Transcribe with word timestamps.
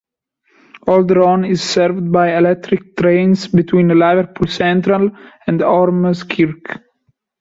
Old 0.87 1.11
Roan 1.11 1.45
is 1.45 1.61
served 1.61 2.11
by 2.11 2.35
electric 2.35 2.97
trains 2.97 3.47
between 3.49 3.89
Liverpool 3.89 4.47
Central 4.47 5.11
and 5.45 5.59
Ormskirk. 5.61 6.81